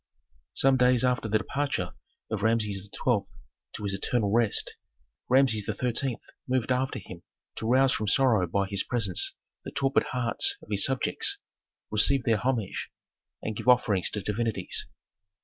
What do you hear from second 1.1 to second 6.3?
the departure of Rameses XII. to his eternal rest, Rameses XIII.